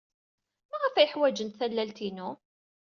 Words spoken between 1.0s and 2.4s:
ḥwajen tallalt-inu?